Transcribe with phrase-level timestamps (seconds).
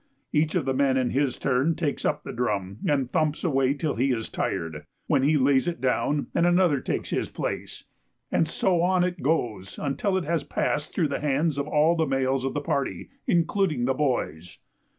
[0.33, 3.93] Each of the men in his turn takes up the drum and thumps away till
[3.93, 7.83] he is tired, when he lays it down and another takes his place,
[8.31, 12.07] and so on it goes until it has passed through the hands of all the
[12.07, 14.57] males of the party, including the boys.